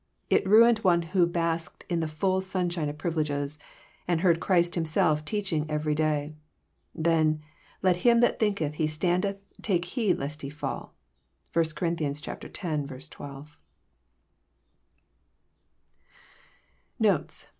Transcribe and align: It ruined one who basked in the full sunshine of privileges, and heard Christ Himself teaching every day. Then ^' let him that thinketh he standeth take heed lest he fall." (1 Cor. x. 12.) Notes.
It 0.31 0.43
ruined 0.47 0.79
one 0.79 1.03
who 1.03 1.27
basked 1.27 1.83
in 1.87 1.99
the 1.99 2.07
full 2.07 2.41
sunshine 2.41 2.89
of 2.89 2.97
privileges, 2.97 3.59
and 4.07 4.21
heard 4.21 4.39
Christ 4.39 4.73
Himself 4.73 5.23
teaching 5.23 5.63
every 5.69 5.93
day. 5.93 6.31
Then 6.95 7.35
^' 7.37 7.39
let 7.83 7.97
him 7.97 8.19
that 8.21 8.39
thinketh 8.39 8.73
he 8.73 8.87
standeth 8.87 9.37
take 9.61 9.85
heed 9.85 10.17
lest 10.17 10.41
he 10.41 10.49
fall." 10.49 10.95
(1 11.53 11.65
Cor. 11.77 11.93
x. 11.99 12.19
12.) 13.09 13.57
Notes. 16.97 17.47